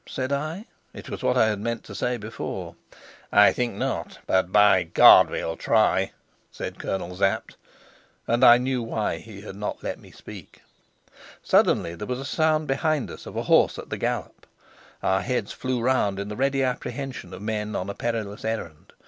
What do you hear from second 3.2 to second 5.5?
"I think not, but, by God,